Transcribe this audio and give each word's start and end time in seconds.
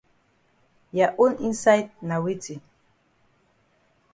Ya 0.93 1.07
own 1.23 1.33
inside 1.47 1.91
na 2.07 2.15
weti. 2.23 2.55